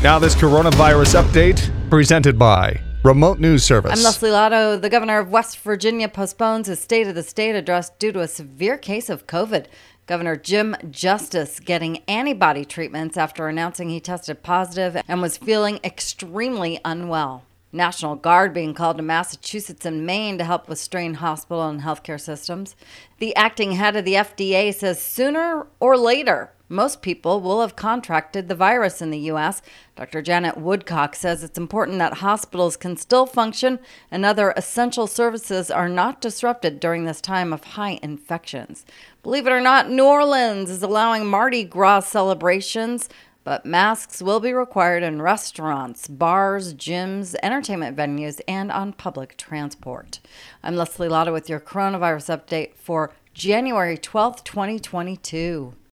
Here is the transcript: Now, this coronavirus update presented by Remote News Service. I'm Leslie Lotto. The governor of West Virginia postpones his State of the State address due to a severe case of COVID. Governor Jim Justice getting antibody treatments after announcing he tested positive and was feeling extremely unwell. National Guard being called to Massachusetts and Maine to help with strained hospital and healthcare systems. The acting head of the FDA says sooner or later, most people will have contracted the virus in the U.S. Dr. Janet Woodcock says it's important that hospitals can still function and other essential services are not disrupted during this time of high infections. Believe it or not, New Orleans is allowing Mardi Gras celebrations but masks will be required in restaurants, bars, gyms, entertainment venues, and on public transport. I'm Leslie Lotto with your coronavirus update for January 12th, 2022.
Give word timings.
Now, 0.00 0.20
this 0.20 0.36
coronavirus 0.36 1.20
update 1.20 1.90
presented 1.90 2.38
by 2.38 2.80
Remote 3.02 3.40
News 3.40 3.64
Service. 3.64 3.90
I'm 3.90 4.04
Leslie 4.04 4.30
Lotto. 4.30 4.76
The 4.76 4.88
governor 4.88 5.18
of 5.18 5.30
West 5.30 5.58
Virginia 5.58 6.08
postpones 6.08 6.68
his 6.68 6.78
State 6.78 7.08
of 7.08 7.16
the 7.16 7.24
State 7.24 7.56
address 7.56 7.90
due 7.98 8.12
to 8.12 8.20
a 8.20 8.28
severe 8.28 8.78
case 8.78 9.10
of 9.10 9.26
COVID. 9.26 9.66
Governor 10.06 10.36
Jim 10.36 10.76
Justice 10.88 11.58
getting 11.58 12.04
antibody 12.06 12.64
treatments 12.64 13.16
after 13.16 13.48
announcing 13.48 13.90
he 13.90 13.98
tested 13.98 14.44
positive 14.44 15.02
and 15.08 15.20
was 15.20 15.36
feeling 15.36 15.80
extremely 15.82 16.80
unwell. 16.84 17.42
National 17.72 18.16
Guard 18.16 18.54
being 18.54 18.74
called 18.74 18.96
to 18.96 19.02
Massachusetts 19.02 19.84
and 19.84 20.06
Maine 20.06 20.38
to 20.38 20.44
help 20.44 20.68
with 20.68 20.78
strained 20.78 21.16
hospital 21.16 21.68
and 21.68 21.82
healthcare 21.82 22.20
systems. 22.20 22.76
The 23.18 23.36
acting 23.36 23.72
head 23.72 23.96
of 23.96 24.04
the 24.04 24.14
FDA 24.14 24.72
says 24.72 25.02
sooner 25.02 25.66
or 25.80 25.96
later, 25.96 26.52
most 26.70 27.00
people 27.00 27.40
will 27.40 27.62
have 27.62 27.76
contracted 27.76 28.48
the 28.48 28.54
virus 28.54 29.00
in 29.00 29.10
the 29.10 29.18
U.S. 29.20 29.62
Dr. 29.96 30.20
Janet 30.20 30.58
Woodcock 30.58 31.14
says 31.14 31.42
it's 31.42 31.56
important 31.56 31.98
that 31.98 32.14
hospitals 32.14 32.76
can 32.76 32.96
still 32.96 33.24
function 33.24 33.78
and 34.10 34.24
other 34.24 34.52
essential 34.54 35.06
services 35.06 35.70
are 35.70 35.88
not 35.88 36.20
disrupted 36.20 36.78
during 36.78 37.04
this 37.04 37.22
time 37.22 37.54
of 37.54 37.64
high 37.64 37.98
infections. 38.02 38.84
Believe 39.22 39.46
it 39.46 39.52
or 39.52 39.62
not, 39.62 39.90
New 39.90 40.04
Orleans 40.04 40.68
is 40.68 40.82
allowing 40.82 41.26
Mardi 41.26 41.64
Gras 41.64 42.00
celebrations 42.00 43.08
but 43.48 43.64
masks 43.64 44.20
will 44.20 44.40
be 44.40 44.52
required 44.52 45.02
in 45.02 45.22
restaurants, 45.22 46.06
bars, 46.06 46.74
gyms, 46.74 47.34
entertainment 47.42 47.96
venues, 47.96 48.42
and 48.46 48.70
on 48.70 48.92
public 48.92 49.38
transport. 49.38 50.20
I'm 50.62 50.76
Leslie 50.76 51.08
Lotto 51.08 51.32
with 51.32 51.48
your 51.48 51.58
coronavirus 51.58 52.38
update 52.38 52.74
for 52.74 53.14
January 53.32 53.96
12th, 53.96 54.44
2022. 54.44 55.72